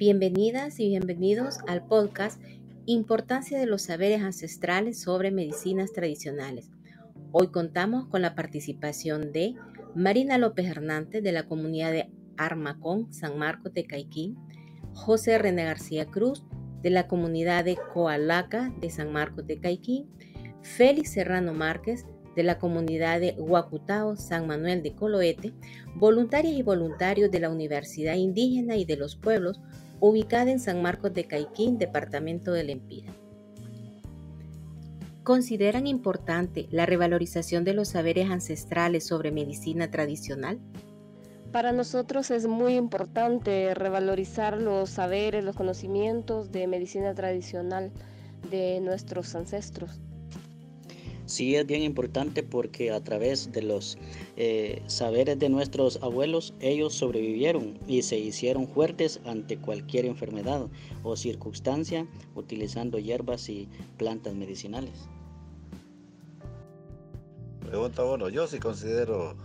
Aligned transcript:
Bienvenidas 0.00 0.80
y 0.80 0.88
bienvenidos 0.88 1.58
al 1.68 1.84
podcast 1.84 2.40
Importancia 2.86 3.58
de 3.58 3.66
los 3.66 3.82
saberes 3.82 4.22
ancestrales 4.22 4.98
sobre 4.98 5.30
medicinas 5.30 5.92
tradicionales. 5.92 6.70
Hoy 7.32 7.48
contamos 7.48 8.06
con 8.06 8.22
la 8.22 8.34
participación 8.34 9.30
de 9.30 9.56
Marina 9.94 10.38
López 10.38 10.64
Hernández 10.64 11.22
de 11.22 11.32
la 11.32 11.42
comunidad 11.42 11.92
de 11.92 12.08
Armacón, 12.38 13.12
San 13.12 13.36
Marcos 13.36 13.74
de 13.74 13.84
Caiquín, 13.84 14.38
José 14.94 15.36
René 15.36 15.64
García 15.64 16.06
Cruz 16.06 16.46
de 16.80 16.88
la 16.88 17.06
comunidad 17.06 17.66
de 17.66 17.76
Coalaca 17.92 18.72
de 18.80 18.88
San 18.88 19.12
Marcos 19.12 19.46
de 19.46 19.60
Caiquín, 19.60 20.08
Félix 20.62 21.10
Serrano 21.10 21.52
Márquez 21.52 22.06
de 22.36 22.42
la 22.42 22.58
comunidad 22.58 23.20
de 23.20 23.34
Huacutao, 23.36 24.16
San 24.16 24.46
Manuel 24.46 24.82
de 24.82 24.94
Coloete, 24.94 25.52
voluntarias 25.94 26.54
y 26.54 26.62
voluntarios 26.62 27.30
de 27.30 27.40
la 27.40 27.50
Universidad 27.50 28.14
Indígena 28.14 28.76
y 28.76 28.86
de 28.86 28.96
los 28.96 29.14
Pueblos, 29.16 29.60
ubicada 30.00 30.50
en 30.50 30.60
San 30.60 30.82
Marcos 30.82 31.14
de 31.14 31.24
Caiquín, 31.24 31.78
departamento 31.78 32.52
de 32.52 32.64
Lempira. 32.64 33.12
¿Consideran 35.22 35.86
importante 35.86 36.66
la 36.70 36.86
revalorización 36.86 37.62
de 37.62 37.74
los 37.74 37.88
saberes 37.88 38.30
ancestrales 38.30 39.06
sobre 39.06 39.30
medicina 39.30 39.90
tradicional? 39.90 40.58
Para 41.52 41.72
nosotros 41.72 42.30
es 42.30 42.46
muy 42.46 42.74
importante 42.74 43.74
revalorizar 43.74 44.60
los 44.60 44.88
saberes, 44.88 45.44
los 45.44 45.56
conocimientos 45.56 46.50
de 46.52 46.66
medicina 46.66 47.14
tradicional 47.14 47.92
de 48.50 48.80
nuestros 48.80 49.34
ancestros. 49.34 50.00
Sí, 51.30 51.54
es 51.54 51.64
bien 51.64 51.84
importante 51.84 52.42
porque 52.42 52.90
a 52.90 53.04
través 53.04 53.52
de 53.52 53.62
los 53.62 53.96
eh, 54.36 54.82
saberes 54.88 55.38
de 55.38 55.48
nuestros 55.48 56.02
abuelos, 56.02 56.54
ellos 56.58 56.92
sobrevivieron 56.92 57.78
y 57.86 58.02
se 58.02 58.18
hicieron 58.18 58.66
fuertes 58.66 59.20
ante 59.24 59.56
cualquier 59.56 60.06
enfermedad 60.06 60.66
o 61.04 61.14
circunstancia 61.14 62.08
utilizando 62.34 62.98
hierbas 62.98 63.48
y 63.48 63.68
plantas 63.96 64.34
medicinales. 64.34 65.08
Pregunta 67.60 68.02
bueno, 68.02 68.28
yo 68.28 68.48
sí 68.48 68.58
considero 68.58 69.36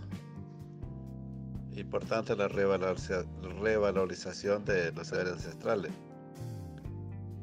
importante 1.76 2.34
la 2.34 2.48
revalorización 2.48 4.64
de 4.64 4.90
los 4.90 5.06
saberes 5.06 5.34
ancestrales. 5.34 5.92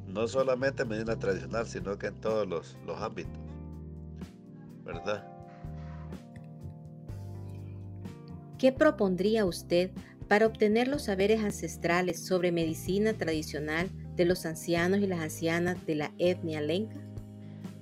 No 0.05 0.27
solamente 0.27 0.83
en 0.83 0.89
medicina 0.89 1.17
tradicional, 1.17 1.65
sino 1.65 1.97
que 1.97 2.07
en 2.07 2.19
todos 2.19 2.45
los 2.45 2.75
ámbitos. 3.01 3.42
¿Verdad? 4.83 5.23
¿Qué 8.57 8.71
propondría 8.71 9.45
usted 9.45 9.91
para 10.27 10.47
obtener 10.47 10.87
los 10.87 11.03
saberes 11.03 11.43
ancestrales 11.43 12.25
sobre 12.25 12.51
medicina 12.51 13.13
tradicional 13.13 13.89
de 14.15 14.25
los 14.25 14.45
ancianos 14.45 14.99
y 14.99 15.07
las 15.07 15.19
ancianas 15.19 15.85
de 15.85 15.95
la 15.95 16.11
etnia 16.17 16.61
lenca? 16.61 16.95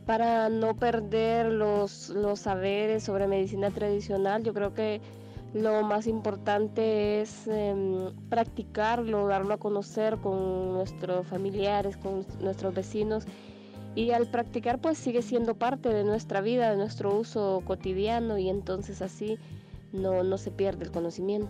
Para 0.06 0.50
no 0.50 0.76
perder 0.76 1.52
los, 1.52 2.10
los 2.10 2.40
saberes 2.40 3.04
sobre 3.04 3.28
medicina 3.28 3.70
tradicional, 3.70 4.44
yo 4.44 4.54
creo 4.54 4.74
que 4.74 5.00
lo 5.54 5.84
más 5.84 6.08
importante 6.08 7.22
es 7.22 7.48
em, 7.48 8.14
practicarlo, 8.30 9.28
darlo 9.28 9.54
a 9.54 9.58
conocer 9.58 10.18
con 10.18 10.74
nuestros 10.74 11.28
familiares, 11.28 11.98
con 11.98 12.26
nuestros 12.40 12.74
vecinos 12.74 13.26
y 13.96 14.12
al 14.12 14.28
practicar 14.28 14.80
pues 14.80 14.98
sigue 14.98 15.22
siendo 15.22 15.56
parte 15.56 15.90
de 15.90 16.04
nuestra 16.04 16.42
vida, 16.42 16.72
de 16.72 16.78
nuestro 16.78 17.16
uso 17.18 17.62
cotidiano 17.66 18.38
y 18.38 18.50
entonces 18.50 19.02
así 19.02 19.38
no, 19.92 20.24
no 20.24 20.38
se 20.38 20.52
pierde 20.52 20.86
el 20.86 20.92
conocimiento. 20.92 21.50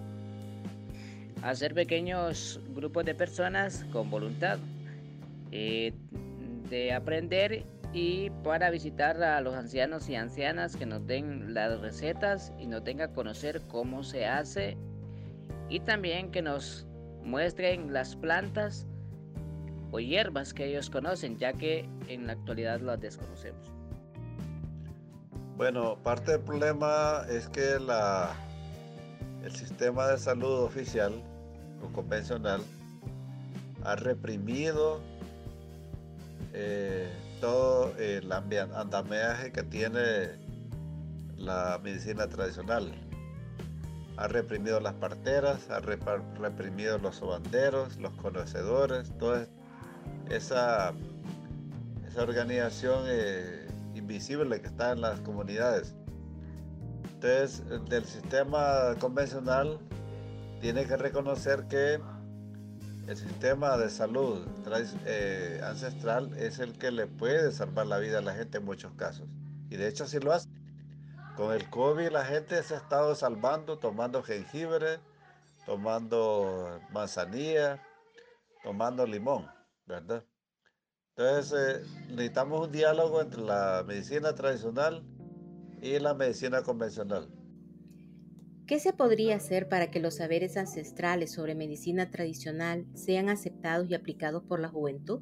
Hacer 1.44 1.74
pequeños 1.74 2.60
grupos 2.76 3.06
de 3.06 3.16
personas 3.16 3.86
con 3.92 4.10
voluntad 4.10 4.60
eh, 5.52 5.94
de 6.70 6.94
aprender 6.94 7.66
y 7.94 8.30
para 8.44 8.70
visitar 8.70 9.22
a 9.22 9.42
los 9.42 9.54
ancianos 9.54 10.08
y 10.10 10.16
ancianas 10.16 10.76
que 10.76 10.86
nos 10.86 11.06
den 11.06 11.54
las 11.54 11.80
recetas 11.82 12.54
y 12.58 12.68
nos 12.68 12.84
tengan 12.84 13.10
a 13.10 13.14
conocer 13.14 13.62
cómo 13.68 14.04
se 14.04 14.26
hace 14.26 14.78
y 15.70 15.82
también 15.82 16.32
que 16.32 16.42
nos 16.42 16.88
muestren 17.24 17.92
las 17.92 18.16
plantas 18.16 18.88
o 19.92 20.00
hierbas 20.00 20.54
que 20.54 20.66
ellos 20.66 20.90
conocen, 20.90 21.38
ya 21.38 21.54
que 21.54 21.88
en 22.08 22.28
la 22.28 22.34
actualidad 22.34 22.80
las 22.82 23.00
desconocemos. 23.00 23.62
Bueno, 25.58 25.98
parte 26.02 26.32
del 26.32 26.42
problema 26.42 27.24
es 27.30 27.48
que 27.50 27.80
la, 27.80 28.34
el 29.44 29.56
sistema 29.56 30.08
de 30.08 30.18
salud 30.18 30.64
oficial 30.64 31.14
o 31.84 31.94
convencional 31.94 32.62
ha 33.84 33.96
reprimido 33.96 35.02
eh, 36.54 37.10
todo 37.40 37.96
el 37.98 38.32
andamiaje 38.32 39.52
que 39.52 39.64
tiene 39.64 40.30
la 41.38 41.80
medicina 41.84 42.28
tradicional. 42.28 42.92
Ha 44.18 44.28
reprimido 44.28 44.80
las 44.80 44.94
parteras, 44.96 45.70
ha 45.70 45.80
reprimido 45.80 46.98
los 47.00 47.16
sobanderos, 47.16 47.98
los 47.98 48.14
conocedores, 48.14 49.12
todo, 49.18 49.46
esa, 50.36 50.94
esa 52.08 52.22
organización 52.22 53.04
eh, 53.08 53.68
invisible 53.96 54.62
que 54.62 54.68
está 54.68 54.92
en 54.92 55.02
las 55.02 55.20
comunidades. 55.22 55.94
Entonces, 57.14 57.64
del 57.90 58.06
sistema 58.06 58.96
convencional 59.00 59.80
tiene 60.60 60.86
que 60.86 60.98
reconocer 60.98 61.68
que 61.68 62.00
el 63.08 63.18
sistema 63.18 63.78
de 63.78 63.90
salud 63.90 64.48
eh, 65.06 65.62
ancestral 65.64 66.34
es 66.38 66.60
el 66.60 66.78
que 66.78 66.92
le 66.92 67.08
puede 67.08 67.52
salvar 67.52 67.88
la 67.88 67.98
vida 67.98 68.20
a 68.20 68.22
la 68.22 68.34
gente 68.34 68.60
en 68.60 68.66
muchos 68.66 68.94
casos. 68.94 69.28
Y 69.70 69.76
de 69.76 69.88
hecho 69.88 70.06
así 70.06 70.20
lo 70.20 70.34
hace. 70.34 70.50
Con 71.36 71.54
el 71.54 71.70
COVID 71.70 72.10
la 72.10 72.26
gente 72.26 72.62
se 72.64 72.76
ha 72.76 72.78
estado 72.78 73.16
salvando 73.16 73.80
tomando 73.80 74.22
jengibre, 74.22 75.00
tomando 75.66 76.80
manzanilla, 76.92 77.82
tomando 78.64 79.06
limón. 79.06 79.50
¿Verdad? 79.92 80.26
Entonces 81.16 81.54
eh, 81.54 82.06
necesitamos 82.10 82.68
un 82.68 82.72
diálogo 82.72 83.22
entre 83.22 83.42
la 83.42 83.84
medicina 83.86 84.34
tradicional 84.34 85.04
y 85.82 86.00
la 86.00 86.14
medicina 86.14 86.64
convencional. 86.64 87.30
¿Qué 88.66 88.80
se 88.80 88.94
podría 88.94 89.36
hacer 89.36 89.68
para 89.68 89.92
que 89.92 90.00
los 90.00 90.16
saberes 90.16 90.56
ancestrales 90.56 91.34
sobre 91.34 91.56
medicina 91.56 92.10
tradicional 92.10 92.86
sean 92.94 93.28
aceptados 93.28 93.90
y 93.90 93.96
aplicados 93.96 94.44
por 94.44 94.62
la 94.62 94.70
juventud? 94.70 95.20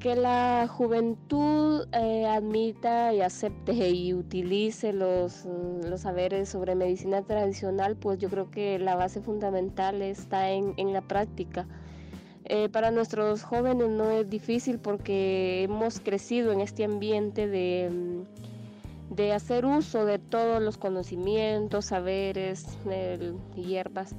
Que 0.00 0.16
la 0.16 0.66
juventud 0.68 1.86
eh, 1.92 2.26
admita 2.26 3.14
y 3.14 3.20
acepte 3.20 3.90
y 3.90 4.12
utilice 4.12 4.92
los, 4.92 5.44
los, 5.44 6.00
saberes 6.00 6.48
sobre 6.48 6.74
medicina 6.74 7.22
tradicional, 7.22 7.96
pues 7.96 8.18
yo 8.18 8.28
creo 8.28 8.50
que 8.50 8.80
la 8.80 8.96
base 8.96 9.22
fundamental 9.22 10.02
está 10.02 10.50
en, 10.50 10.74
en 10.76 10.92
la 10.92 11.02
práctica 11.02 11.68
eh, 12.44 12.68
para 12.68 12.90
nuestros 12.90 13.44
jóvenes 13.44 13.88
no 13.88 14.10
es 14.10 14.28
difícil 14.28 14.78
porque 14.78 15.62
hemos 15.62 16.00
crecido 16.00 16.52
en 16.52 16.60
este 16.60 16.84
ambiente 16.84 17.46
de, 17.46 17.88
mm, 17.90 19.14
de 19.14 19.32
hacer 19.32 19.64
uso 19.64 20.04
de 20.04 20.18
todos 20.18 20.60
los 20.60 20.76
conocimientos, 20.76 21.86
saberes, 21.86 22.66
hierbas. 23.54 24.14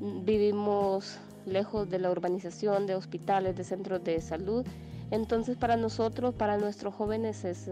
Vivimos 0.00 1.18
lejos 1.44 1.90
de 1.90 1.98
la 1.98 2.10
urbanización, 2.10 2.86
de 2.86 2.94
hospitales, 2.94 3.56
de 3.56 3.64
centros 3.64 4.02
de 4.02 4.20
salud. 4.20 4.64
Entonces 5.10 5.56
para 5.56 5.76
nosotros, 5.76 6.34
para 6.34 6.56
nuestros 6.56 6.94
jóvenes 6.94 7.44
es, 7.44 7.70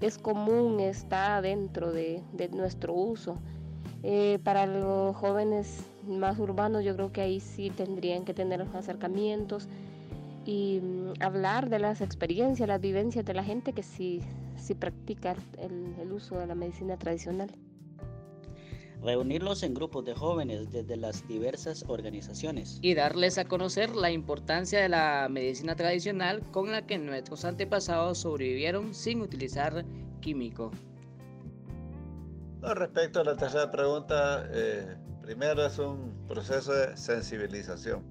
es 0.00 0.16
común, 0.18 0.80
está 0.80 1.42
dentro 1.42 1.92
de, 1.92 2.22
de 2.32 2.48
nuestro 2.48 2.94
uso. 2.94 3.36
Eh, 4.02 4.38
para 4.42 4.66
los 4.66 5.14
jóvenes 5.16 5.84
más 6.06 6.38
urbanos 6.38 6.84
yo 6.84 6.94
creo 6.94 7.12
que 7.12 7.20
ahí 7.20 7.40
sí 7.40 7.70
tendrían 7.70 8.24
que 8.24 8.32
tener 8.32 8.62
acercamientos 8.74 9.68
y 10.46 10.80
mm, 10.82 11.22
hablar 11.22 11.68
de 11.68 11.80
las 11.80 12.00
experiencias, 12.00 12.66
las 12.66 12.80
vivencias 12.80 13.24
de 13.24 13.34
la 13.34 13.44
gente 13.44 13.74
que 13.74 13.82
sí, 13.82 14.20
sí 14.56 14.74
practica 14.74 15.36
el, 15.58 15.94
el 16.00 16.12
uso 16.12 16.38
de 16.38 16.46
la 16.46 16.54
medicina 16.54 16.96
tradicional. 16.96 17.50
Reunirlos 19.02 19.62
en 19.62 19.74
grupos 19.74 20.04
de 20.04 20.14
jóvenes 20.14 20.70
desde 20.70 20.96
las 20.96 21.26
diversas 21.26 21.84
organizaciones. 21.88 22.78
Y 22.82 22.94
darles 22.94 23.38
a 23.38 23.46
conocer 23.46 23.96
la 23.96 24.10
importancia 24.10 24.80
de 24.80 24.90
la 24.90 25.28
medicina 25.30 25.74
tradicional 25.74 26.42
con 26.50 26.70
la 26.70 26.86
que 26.86 26.98
nuestros 26.98 27.44
antepasados 27.46 28.18
sobrevivieron 28.18 28.94
sin 28.94 29.22
utilizar 29.22 29.84
químico 30.20 30.70
respecto 32.62 33.20
a 33.20 33.24
la 33.24 33.36
tercera 33.36 33.70
pregunta, 33.70 34.46
eh, 34.50 34.96
primero 35.22 35.64
es 35.64 35.78
un 35.78 36.26
proceso 36.28 36.72
de 36.72 36.96
sensibilización. 36.96 38.02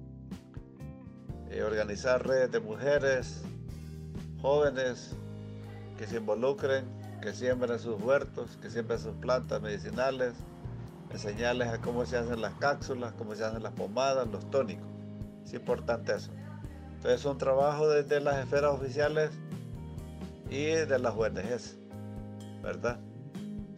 Eh, 1.50 1.62
organizar 1.62 2.26
redes 2.26 2.50
de 2.50 2.60
mujeres, 2.60 3.42
jóvenes 4.40 5.14
que 5.98 6.06
se 6.06 6.16
involucren, 6.16 6.84
que 7.20 7.32
siembren 7.32 7.78
sus 7.78 8.00
huertos, 8.00 8.56
que 8.62 8.70
siembren 8.70 8.98
sus 8.98 9.14
plantas 9.16 9.60
medicinales, 9.60 10.34
enseñarles 11.10 11.68
a 11.68 11.80
cómo 11.80 12.06
se 12.06 12.16
hacen 12.16 12.40
las 12.40 12.54
cápsulas, 12.54 13.12
cómo 13.18 13.34
se 13.34 13.44
hacen 13.44 13.62
las 13.62 13.72
pomadas, 13.72 14.26
los 14.28 14.48
tónicos. 14.50 14.86
Es 15.44 15.52
importante 15.54 16.14
eso. 16.14 16.30
Entonces 16.94 17.20
es 17.20 17.26
un 17.26 17.38
trabajo 17.38 17.88
desde 17.88 18.20
las 18.20 18.36
esferas 18.38 18.72
oficiales 18.72 19.30
y 20.50 20.64
de 20.64 20.98
las 20.98 21.14
ONGs, 21.14 21.76
¿verdad? 22.62 22.98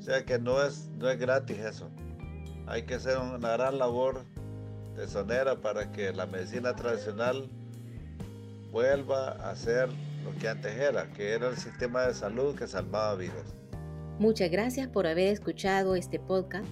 O 0.02 0.04
sea 0.04 0.25
que 0.25 0.37
no 0.37 0.60
es, 0.60 0.88
no 0.99 1.08
es 1.08 1.16
gratis 1.16 1.58
eso. 1.60 1.88
Hay 2.66 2.82
que 2.82 2.94
hacer 2.94 3.19
una 3.19 3.52
gran 3.52 3.78
labor 3.78 4.25
de 4.96 5.06
sonera 5.06 5.60
para 5.60 5.93
que 5.93 6.12
la 6.12 6.26
medicina 6.26 6.75
tradicional 6.75 7.49
vuelva 8.72 9.28
a 9.49 9.54
ser 9.54 9.88
lo 10.25 10.37
que 10.40 10.49
antes 10.49 10.75
era, 10.76 11.08
que 11.12 11.34
era 11.34 11.50
el 11.50 11.56
sistema 11.56 12.02
de 12.02 12.14
salud 12.14 12.56
que 12.56 12.66
salvaba 12.66 13.14
vidas. 13.14 13.54
Muchas 14.19 14.50
gracias 14.50 14.88
por 14.88 15.06
haber 15.06 15.28
escuchado 15.28 15.94
este 15.94 16.19
podcast. 16.19 16.66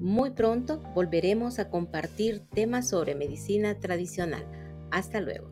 Muy 0.00 0.32
pronto 0.32 0.80
volveremos 0.92 1.60
a 1.60 1.70
compartir 1.70 2.42
temas 2.48 2.88
sobre 2.88 3.14
medicina 3.14 3.78
tradicional. 3.78 4.44
Hasta 4.90 5.20
luego. 5.20 5.48